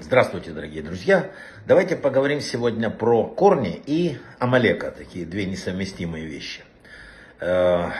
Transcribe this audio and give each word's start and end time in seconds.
Здравствуйте, 0.00 0.50
дорогие 0.50 0.82
друзья. 0.82 1.30
Давайте 1.68 1.94
поговорим 1.94 2.40
сегодня 2.40 2.90
про 2.90 3.28
корни 3.28 3.80
и 3.86 4.18
Амалека, 4.40 4.90
такие 4.90 5.24
две 5.24 5.46
несовместимые 5.46 6.26
вещи. 6.26 6.62
Э, 7.38 7.90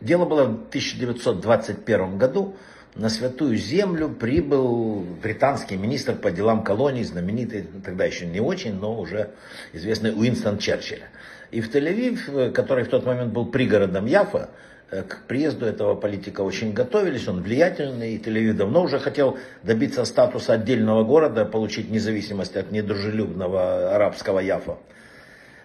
дело 0.00 0.24
было 0.24 0.44
в 0.44 0.68
1921 0.68 2.16
году. 2.16 2.56
На 2.94 3.08
Святую 3.08 3.56
Землю 3.56 4.08
прибыл 4.08 5.04
британский 5.20 5.76
министр 5.76 6.14
по 6.14 6.30
делам 6.30 6.62
колоний, 6.62 7.02
знаменитый, 7.02 7.66
тогда 7.84 8.04
еще 8.04 8.26
не 8.26 8.40
очень, 8.40 8.74
но 8.74 9.00
уже 9.00 9.30
известный 9.72 10.12
Уинстон 10.12 10.58
Черчилль. 10.58 11.02
И 11.50 11.60
в 11.60 11.74
Тель-Авив, 11.74 12.52
который 12.52 12.84
в 12.84 12.88
тот 12.88 13.04
момент 13.04 13.32
был 13.32 13.46
пригородом 13.46 14.06
Яфа, 14.06 14.50
Э, 14.50 14.77
к 14.90 15.22
приезду 15.26 15.66
этого 15.66 15.94
политика 15.94 16.40
очень 16.40 16.72
готовились, 16.72 17.28
он 17.28 17.42
влиятельный, 17.42 18.14
и 18.14 18.18
Тель-Авив 18.18 18.54
давно 18.54 18.82
уже 18.82 18.98
хотел 18.98 19.38
добиться 19.62 20.04
статуса 20.04 20.54
отдельного 20.54 21.04
города, 21.04 21.44
получить 21.44 21.90
независимость 21.90 22.56
от 22.56 22.70
недружелюбного 22.70 23.94
арабского 23.94 24.38
Яфа. 24.38 24.78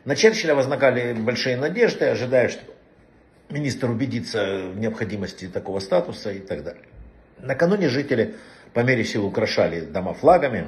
На 0.03 0.17
Черчилля 0.17 0.55
возникали 0.55 1.13
большие 1.13 1.55
надежды, 1.55 2.05
ожидая, 2.05 2.49
что 2.49 2.61
министр 3.49 3.91
убедится 3.91 4.63
в 4.73 4.77
необходимости 4.77 5.47
такого 5.47 5.79
статуса 5.79 6.31
и 6.31 6.39
так 6.39 6.63
далее. 6.63 6.83
Накануне 7.39 7.87
жители 7.87 8.35
по 8.73 8.81
мере 8.81 9.05
сил 9.05 9.25
украшали 9.25 9.81
дома 9.81 10.13
флагами, 10.13 10.67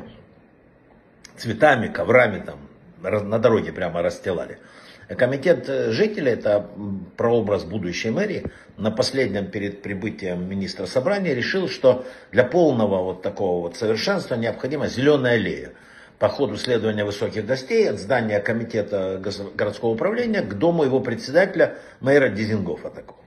цветами, 1.36 1.88
коврами, 1.88 2.42
там, 2.46 2.60
на 3.02 3.40
дороге 3.40 3.74
прямо 3.74 4.02
расстилали. 4.02 4.60
Комитет 5.08 5.70
э, 5.70 5.92
жителей, 5.92 6.32
это 6.32 6.68
прообраз 7.16 7.64
будущей 7.64 8.10
мэрии, 8.10 8.46
на 8.78 8.90
последнем 8.90 9.52
перед 9.52 9.84
прибытием 9.84 10.50
министра 10.50 10.88
собрания 10.88 11.36
решил, 11.36 11.70
что 11.70 12.06
для 12.32 12.44
полного 12.44 13.04
вот 13.04 13.22
такого 13.22 13.62
вот 13.62 13.78
совершенства 13.78 14.36
необходима 14.36 14.88
зеленая 14.88 15.36
аллея. 15.36 15.74
По 16.18 16.28
ходу 16.30 16.58
следования 16.58 17.04
высоких 17.04 17.46
гостей 17.46 17.90
от 17.90 18.00
здания 18.00 18.40
комитета 18.40 19.22
городского 19.54 19.90
управления 19.90 20.42
к 20.42 20.54
дому 20.56 20.84
его 20.84 21.02
председателя, 21.02 21.76
мэра 22.00 22.30
Дизингофа 22.30 22.90
такого. 22.90 23.20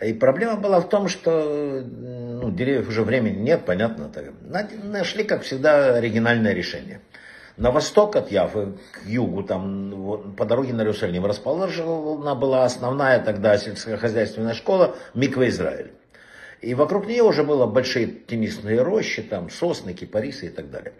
И 0.00 0.12
проблема 0.14 0.56
была 0.56 0.80
в 0.80 0.88
том, 0.88 1.08
что 1.08 1.84
ну, 1.86 2.50
деревьев 2.50 2.88
уже 2.88 3.02
времени 3.02 3.38
нет, 3.38 3.64
понятно. 3.66 4.08
Так. 4.08 4.32
Нашли, 4.82 5.22
как 5.22 5.42
всегда, 5.42 5.96
оригинальное 5.96 6.54
решение 6.54 7.00
на 7.58 7.72
восток 7.72 8.16
от 8.16 8.30
Яфы, 8.30 8.74
к 8.92 9.06
югу, 9.06 9.42
там, 9.42 9.90
вот, 9.90 10.36
по 10.36 10.44
дороге 10.44 10.72
на 10.72 10.82
Иерусалим, 10.82 11.26
расположена 11.26 12.34
была 12.34 12.64
основная 12.64 13.18
тогда 13.18 13.58
сельскохозяйственная 13.58 14.54
школа 14.54 14.96
Миква 15.14 15.48
Израиль. 15.48 15.92
И 16.60 16.74
вокруг 16.74 17.06
нее 17.06 17.22
уже 17.22 17.44
было 17.44 17.66
большие 17.66 18.06
теннисные 18.06 18.82
рощи, 18.82 19.22
там 19.22 19.50
сосны, 19.50 19.92
кипарисы 19.92 20.46
и 20.46 20.50
так 20.50 20.70
далее. 20.70 20.92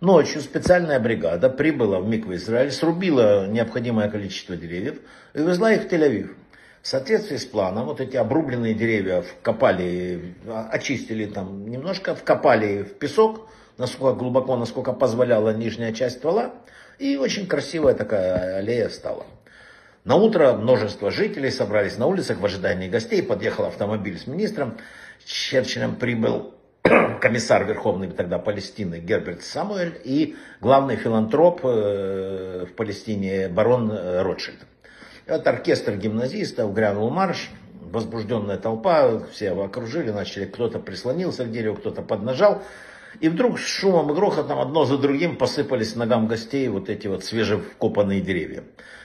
Ночью 0.00 0.40
специальная 0.40 1.00
бригада 1.00 1.48
прибыла 1.48 2.00
в 2.00 2.08
Миква 2.08 2.34
Израиль, 2.36 2.72
срубила 2.72 3.46
необходимое 3.46 4.10
количество 4.10 4.56
деревьев 4.56 4.98
и 5.32 5.38
везла 5.38 5.72
их 5.72 5.84
в 5.84 5.86
Тель-Авив. 5.86 6.34
В 6.82 6.88
соответствии 6.88 7.36
с 7.36 7.44
планом, 7.44 7.86
вот 7.86 8.00
эти 8.00 8.16
обрубленные 8.16 8.74
деревья 8.74 9.22
вкопали, 9.22 10.34
очистили 10.70 11.26
там 11.26 11.70
немножко, 11.70 12.16
вкопали 12.16 12.82
в 12.82 12.94
песок, 12.94 13.48
насколько 13.78 14.18
глубоко, 14.18 14.56
насколько 14.56 14.92
позволяла 14.92 15.50
нижняя 15.54 15.92
часть 15.92 16.18
ствола. 16.18 16.52
И 16.98 17.16
очень 17.16 17.46
красивая 17.46 17.94
такая 17.94 18.58
аллея 18.58 18.88
стала. 18.88 19.26
На 20.04 20.16
утро 20.16 20.52
множество 20.54 21.10
жителей 21.10 21.50
собрались 21.50 21.96
на 21.96 22.06
улицах 22.06 22.38
в 22.38 22.44
ожидании 22.44 22.88
гостей. 22.88 23.22
Подъехал 23.22 23.66
автомобиль 23.66 24.18
с 24.18 24.26
министром. 24.26 24.78
С 25.24 25.30
Черчиллем 25.30 25.96
прибыл 25.96 26.54
комиссар 27.20 27.64
Верховный 27.64 28.08
тогда 28.08 28.38
Палестины 28.38 28.98
Герберт 28.98 29.42
Самуэль 29.42 30.00
и 30.02 30.36
главный 30.60 30.96
филантроп 30.96 31.60
э, 31.62 32.66
в 32.68 32.74
Палестине 32.74 33.48
барон 33.48 33.92
э, 33.92 34.22
Ротшильд. 34.22 34.58
Это 35.26 35.50
оркестр 35.50 35.96
гимназистов, 35.96 36.74
грянул 36.74 37.08
марш, 37.10 37.48
возбужденная 37.92 38.58
толпа, 38.58 39.20
все 39.30 39.46
его 39.46 39.62
окружили, 39.62 40.10
начали, 40.10 40.46
кто-то 40.46 40.80
прислонился 40.80 41.44
к 41.44 41.52
дереву, 41.52 41.76
кто-то 41.76 42.02
поднажал. 42.02 42.62
И 43.20 43.28
вдруг 43.28 43.58
с 43.58 43.62
шумом 43.62 44.10
и 44.10 44.14
грохотом 44.14 44.58
одно 44.58 44.84
за 44.84 44.98
другим 44.98 45.36
посыпались 45.36 45.96
ногам 45.96 46.26
гостей 46.26 46.68
вот 46.68 46.88
эти 46.88 47.06
вот 47.06 47.24
свежевкопанные 47.24 48.20
деревья. 48.20 48.64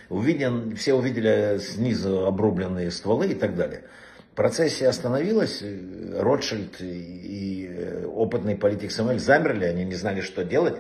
Увиден, 0.09 0.75
все 0.75 0.93
увидели 0.93 1.59
снизу 1.59 2.25
обрубленные 2.25 2.91
стволы 2.91 3.27
и 3.27 3.35
так 3.35 3.55
далее. 3.55 3.83
Процессия 4.35 4.87
остановилась, 4.87 5.63
Ротшильд 6.15 6.79
и 6.79 7.67
э, 7.69 8.05
опытный 8.05 8.55
политик 8.55 8.91
Самуэль 8.91 9.19
замерли, 9.19 9.65
они 9.65 9.83
не 9.83 9.95
знали, 9.95 10.21
что 10.21 10.43
делать. 10.43 10.77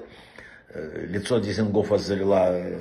Э, 0.69 1.05
лицо 1.07 1.39
Дизенгофа 1.39 1.97
залила 1.97 2.51
э, 2.51 2.77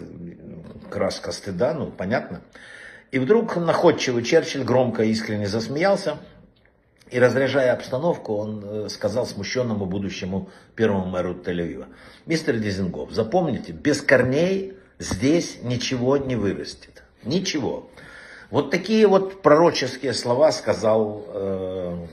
краска 0.91 1.33
стыда, 1.33 1.73
ну, 1.73 1.91
понятно. 1.91 2.43
И 3.11 3.19
вдруг 3.19 3.57
находчивый 3.57 4.23
Черчилль 4.23 4.65
громко 4.65 5.03
и 5.03 5.11
искренне 5.11 5.47
засмеялся. 5.47 6.19
И 7.11 7.19
разряжая 7.21 7.73
обстановку, 7.73 8.35
он 8.35 8.65
э, 8.65 8.89
сказал 8.89 9.27
смущенному 9.27 9.87
будущему 9.87 10.51
первому 10.75 11.07
мэру 11.07 11.35
Тель-Авива, 11.35 11.87
мистер 12.27 12.59
Дизингов, 12.59 13.13
запомните, 13.13 13.73
без 13.73 14.03
корней 14.03 14.75
здесь 14.99 15.59
ничего 15.63 16.17
не 16.17 16.35
вырастет. 16.35 17.05
Ничего. 17.23 17.89
Вот 18.51 18.71
такие 18.71 19.07
вот 19.07 19.43
пророческие 19.43 20.15
слова 20.15 20.51
сказал 20.51 21.25
э, 21.29 22.07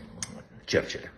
Черчилль. 0.67 1.09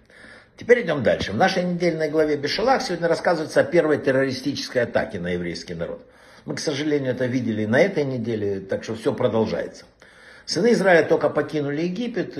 Теперь 0.57 0.86
идем 0.86 1.03
дальше. 1.03 1.34
В 1.34 1.36
нашей 1.36 1.63
недельной 1.63 2.09
главе 2.09 2.38
Бешалах 2.38 2.81
сегодня 2.81 3.09
рассказывается 3.09 3.59
о 3.59 3.63
первой 3.66 3.97
террористической 3.97 4.84
атаке 4.84 5.19
на 5.19 5.31
еврейский 5.31 5.74
народ. 5.74 6.06
Мы, 6.46 6.56
к 6.56 6.59
сожалению, 6.59 7.12
это 7.12 7.25
видели 7.25 7.66
на 7.66 7.80
этой 7.80 8.06
неделе, 8.06 8.62
так 8.62 8.84
что 8.84 8.96
все 8.96 9.13
продолжается. 9.13 9.86
Сыны 10.45 10.73
Израиля 10.73 11.07
только 11.07 11.29
покинули 11.29 11.81
Египет, 11.81 12.38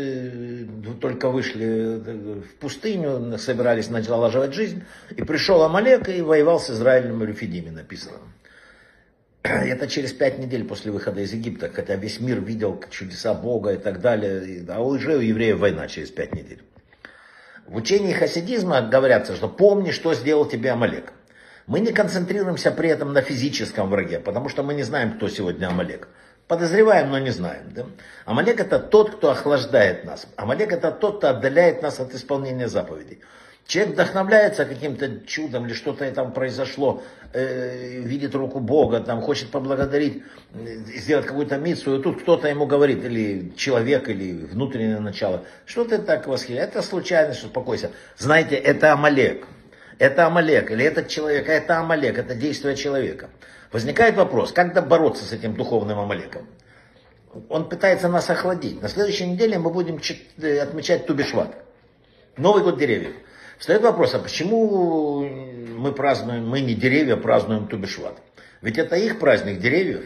только 1.01 1.29
вышли 1.29 1.99
в 2.41 2.55
пустыню, 2.59 3.38
собирались 3.39 3.89
налаживать 3.89 4.53
жизнь. 4.53 4.83
И 5.16 5.23
пришел 5.23 5.63
Амалек 5.63 6.07
и 6.09 6.21
воевал 6.21 6.59
с 6.59 6.69
Израилем 6.69 7.19
в 7.19 7.71
написано. 7.71 8.17
Это 9.41 9.88
через 9.88 10.11
пять 10.11 10.39
недель 10.39 10.66
после 10.66 10.91
выхода 10.91 11.21
из 11.21 11.33
Египта, 11.33 11.69
хотя 11.73 11.95
весь 11.95 12.19
мир 12.19 12.41
видел 12.41 12.83
чудеса 12.91 13.33
Бога 13.33 13.73
и 13.73 13.77
так 13.77 14.01
далее. 14.01 14.66
А 14.69 14.81
уже 14.81 15.17
у 15.17 15.19
евреев 15.19 15.57
война 15.57 15.87
через 15.87 16.09
пять 16.09 16.33
недель. 16.33 16.61
В 17.67 17.75
учении 17.75 18.13
хасидизма 18.13 18.81
говорятся, 18.81 19.35
что 19.35 19.47
помни, 19.47 19.89
что 19.89 20.13
сделал 20.13 20.45
тебе 20.45 20.72
Амалек. 20.72 21.13
Мы 21.66 21.79
не 21.79 21.91
концентрируемся 21.91 22.72
при 22.72 22.89
этом 22.89 23.13
на 23.13 23.22
физическом 23.22 23.89
враге, 23.89 24.19
потому 24.19 24.49
что 24.49 24.61
мы 24.61 24.75
не 24.75 24.83
знаем, 24.83 25.13
кто 25.13 25.27
сегодня 25.29 25.67
Амалек. 25.67 26.07
Подозреваем, 26.47 27.09
но 27.09 27.17
не 27.17 27.31
знаем. 27.31 27.72
Да? 27.73 27.85
Амалек 28.25 28.59
это 28.59 28.79
тот, 28.79 29.16
кто 29.16 29.31
охлаждает 29.31 30.06
нас. 30.06 30.28
Амалек 30.35 30.72
это 30.72 30.91
тот, 30.91 31.17
кто 31.17 31.29
отдаляет 31.29 31.81
нас 31.81 32.00
от 32.00 32.13
исполнения 32.13 32.67
заповедей. 32.67 33.19
Человек 33.66 33.94
вдохновляется 33.94 34.66
каким-то 34.66 35.22
чудом 35.25 35.66
или 35.66 35.73
что-то 35.73 36.09
там 36.11 36.34
произошло, 36.34 37.01
э, 37.34 38.00
видит 38.00 38.35
руку 38.35 38.59
Бога, 38.59 39.00
там 39.00 39.22
хочет 39.22 39.50
поблагодарить, 39.50 40.22
э, 40.53 40.75
сделать 40.95 41.25
какую-то 41.25 41.57
миссию, 41.57 42.00
и 42.00 42.03
тут 42.03 42.22
кто-то 42.22 42.47
ему 42.47 42.67
говорит, 42.67 43.03
или 43.03 43.53
человек, 43.57 44.07
или 44.07 44.34
внутреннее 44.45 45.00
начало, 45.00 45.45
что 45.66 45.84
ты 45.84 45.97
так 45.97 46.28
восхищаешь, 46.28 46.69
это 46.69 46.84
случайность, 46.84 47.44
успокойся. 47.44 47.89
Знаете, 48.17 48.55
это 48.55 48.94
Амалек. 48.94 49.47
Это 49.97 50.28
Амалек, 50.28 50.69
или 50.69 50.85
этот 50.85 51.07
человек, 51.07 51.50
а 51.50 51.53
это 51.53 51.79
Амалек, 51.79 52.19
это 52.19 52.35
действие 52.35 52.75
человека. 52.75 53.31
Возникает 53.75 54.15
вопрос, 54.15 54.53
как 54.53 54.87
бороться 54.87 55.25
с 55.25 55.33
этим 55.33 55.53
духовным 55.53 55.99
Амалеком? 55.99 56.47
Он 57.49 57.67
пытается 57.67 58.07
нас 58.07 58.29
охладить. 58.29 58.81
На 58.81 58.87
следующей 58.87 59.27
неделе 59.27 59.59
мы 59.59 59.69
будем 59.69 59.99
э, 60.37 60.59
отмечать 60.59 61.05
Тубишват. 61.05 61.53
Новый 62.37 62.63
год 62.63 62.77
деревьев. 62.77 63.15
Встает 63.57 63.81
вопрос, 63.81 64.13
а 64.13 64.19
почему 64.19 65.27
мы 65.27 65.91
празднуем, 65.91 66.47
мы 66.47 66.61
не 66.61 66.73
деревья, 66.73 67.17
празднуем 67.17 67.67
Тубишват? 67.67 68.17
Ведь 68.61 68.77
это 68.77 68.95
их 68.95 69.19
праздник 69.19 69.59
деревьев. 69.59 70.05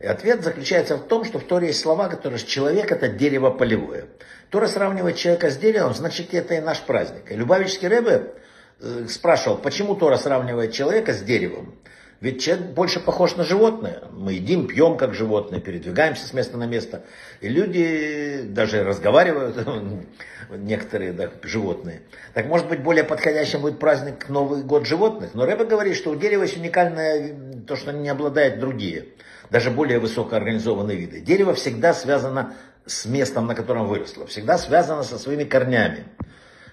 И 0.00 0.06
ответ 0.06 0.42
заключается 0.42 0.96
в 0.96 1.06
том, 1.06 1.24
что 1.24 1.38
в 1.38 1.44
Торе 1.44 1.68
есть 1.68 1.82
слова, 1.82 2.08
которые 2.08 2.40
человек 2.40 2.90
это 2.90 3.06
дерево 3.06 3.50
полевое. 3.50 4.06
Тора 4.50 4.66
сравнивает 4.66 5.14
человека 5.14 5.50
с 5.50 5.56
деревом, 5.56 5.94
значит 5.94 6.34
это 6.34 6.54
и 6.54 6.60
наш 6.60 6.80
праздник. 6.80 7.30
И 7.30 7.36
Любавичский 7.36 7.86
Рэбе 7.86 8.32
э, 8.80 9.06
спрашивал, 9.08 9.58
почему 9.58 9.94
Тора 9.94 10.16
сравнивает 10.16 10.72
человека 10.72 11.12
с 11.12 11.20
деревом. 11.20 11.76
Ведь 12.20 12.42
человек 12.42 12.68
больше 12.68 12.98
похож 13.00 13.36
на 13.36 13.44
животное. 13.44 14.04
Мы 14.12 14.34
едим, 14.34 14.66
пьем 14.66 14.96
как 14.96 15.12
животные, 15.12 15.60
передвигаемся 15.60 16.26
с 16.26 16.32
места 16.32 16.56
на 16.56 16.64
место. 16.64 17.02
И 17.40 17.48
люди 17.48 18.42
даже 18.44 18.84
разговаривают, 18.84 19.56
некоторые 20.50 21.12
да, 21.12 21.30
животные. 21.42 22.02
Так 22.32 22.46
может 22.46 22.68
быть 22.68 22.80
более 22.80 23.04
подходящим 23.04 23.60
будет 23.60 23.78
праздник 23.78 24.28
Новый 24.30 24.62
год 24.62 24.86
животных. 24.86 25.30
Но 25.34 25.44
Рэба 25.44 25.66
говорит, 25.66 25.96
что 25.96 26.10
у 26.10 26.16
дерева 26.16 26.42
есть 26.42 26.56
уникальное 26.56 27.34
то, 27.66 27.76
что 27.76 27.92
не 27.92 28.08
обладает 28.08 28.60
другие, 28.60 29.06
даже 29.50 29.70
более 29.70 29.98
высокоорганизованные 29.98 30.96
виды. 30.96 31.20
Дерево 31.20 31.52
всегда 31.52 31.92
связано 31.92 32.54
с 32.86 33.04
местом, 33.04 33.46
на 33.46 33.54
котором 33.54 33.88
выросло. 33.88 34.26
Всегда 34.26 34.56
связано 34.56 35.02
со 35.02 35.18
своими 35.18 35.44
корнями. 35.44 36.04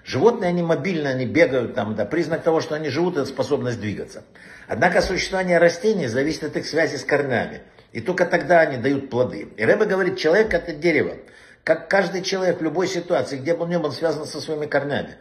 Животные, 0.04 0.50
они 0.50 0.62
мобильны, 0.62 1.08
они 1.08 1.24
бегают, 1.24 1.74
там, 1.74 1.94
да, 1.94 2.04
признак 2.04 2.42
того, 2.42 2.60
что 2.60 2.74
они 2.74 2.90
живут, 2.90 3.16
это 3.16 3.24
способность 3.24 3.80
двигаться. 3.80 4.22
Однако 4.68 5.00
существование 5.00 5.58
растений 5.58 6.08
зависит 6.08 6.44
от 6.44 6.56
их 6.56 6.66
связи 6.66 6.96
с 6.96 7.04
корнями. 7.04 7.62
И 7.92 8.00
только 8.02 8.26
тогда 8.26 8.60
они 8.60 8.76
дают 8.76 9.08
плоды. 9.08 9.48
И 9.56 9.64
Рэбе 9.64 9.86
говорит, 9.86 10.18
человек 10.18 10.52
это 10.52 10.74
дерево. 10.74 11.16
Как 11.62 11.88
каждый 11.88 12.20
человек 12.20 12.60
в 12.60 12.62
любой 12.62 12.86
ситуации, 12.86 13.38
где 13.38 13.54
бы 13.54 13.62
он 13.62 13.70
ни 13.70 13.76
был, 13.76 13.86
он 13.86 13.92
связан 13.92 14.26
со 14.26 14.40
своими 14.40 14.66
корнями. 14.66 15.16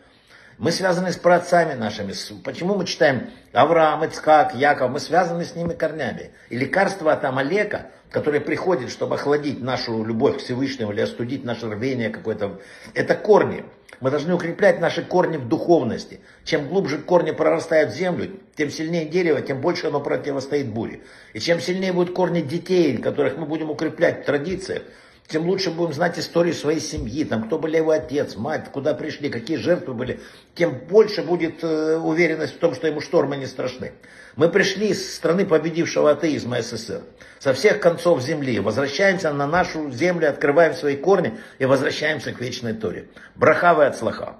Мы 0.64 0.72
связаны 0.72 1.12
с 1.12 1.18
праотцами 1.18 1.74
нашими. 1.74 2.14
Почему 2.42 2.76
мы 2.76 2.86
читаем 2.86 3.30
Авраам, 3.52 4.06
Ицхак, 4.06 4.56
Яков? 4.56 4.92
Мы 4.92 5.02
связаны 5.02 5.44
с 5.44 5.56
ними 5.56 5.74
корнями. 5.74 6.32
И 6.50 6.56
лекарство 6.58 7.12
от 7.12 7.26
Амалека, 7.26 7.88
которое 8.10 8.40
приходит, 8.40 8.90
чтобы 8.90 9.16
охладить 9.16 9.62
нашу 9.62 10.06
любовь 10.06 10.38
к 10.38 10.40
Всевышнему 10.40 10.94
или 10.94 11.02
остудить 11.02 11.44
наше 11.44 11.70
рвение 11.70 12.10
какое-то, 12.10 12.62
это 12.94 13.14
корни. 13.14 13.66
Мы 14.00 14.10
должны 14.10 14.34
укреплять 14.36 14.80
наши 14.80 15.04
корни 15.04 15.36
в 15.36 15.50
духовности. 15.50 16.22
Чем 16.46 16.70
глубже 16.70 17.00
корни 17.00 17.32
прорастают 17.32 17.92
в 17.92 17.96
землю, 17.98 18.40
тем 18.56 18.70
сильнее 18.70 19.04
дерево, 19.04 19.42
тем 19.42 19.60
больше 19.60 19.88
оно 19.88 20.00
противостоит 20.00 20.70
буре. 20.70 21.02
И 21.34 21.42
чем 21.42 21.60
сильнее 21.60 21.92
будут 21.92 22.16
корни 22.16 22.40
детей, 22.40 22.96
которых 23.00 23.36
мы 23.36 23.46
будем 23.46 23.70
укреплять 23.70 24.22
в 24.22 24.26
традициях, 24.26 24.84
тем 25.28 25.48
лучше 25.48 25.72
будем 25.72 25.94
знать 25.94 26.20
историю 26.20 26.54
своей 26.54 26.80
семьи, 26.80 27.24
там, 27.24 27.46
кто 27.46 27.58
были 27.58 27.78
его 27.78 27.92
отец, 27.92 28.36
мать, 28.36 28.70
куда 28.72 28.94
пришли, 28.94 29.30
какие 29.30 29.58
жертвы 29.58 29.94
были, 29.94 30.20
тем 30.54 30.74
больше 30.90 31.24
будет 31.24 31.64
э, 31.64 31.98
уверенность 31.98 32.56
в 32.56 32.60
том, 32.60 32.76
что 32.76 32.88
ему 32.88 33.02
штормы 33.02 33.38
не 33.38 33.46
страшны. 33.46 33.94
Мы 34.36 34.50
пришли 34.50 34.90
из 34.90 35.16
страны 35.16 35.46
победившего 35.46 36.12
атеизма 36.12 36.62
СССР, 36.62 37.02
со 37.40 37.54
всех 37.54 37.80
концов 37.80 38.22
земли, 38.22 38.60
возвращаемся 38.60 39.32
на 39.32 39.48
нашу 39.48 39.92
землю, 39.92 40.30
открываем 40.30 40.74
свои 40.74 40.98
корни 40.98 41.38
и 41.60 41.66
возвращаемся 41.66 42.34
к 42.34 42.42
вечной 42.42 42.74
Торе. 42.74 43.08
Брахавы 43.36 43.86
от 43.86 43.98
слаха. 43.98 44.38